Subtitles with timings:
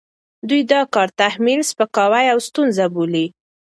[0.49, 3.25] دوی دا کار تحمیل، سپکاوی او ستونزه بولي،